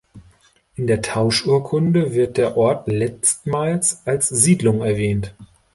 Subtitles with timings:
[0.77, 5.35] In der Tauschurkunde wird der Ort letztmals als Siedlung erwähnt.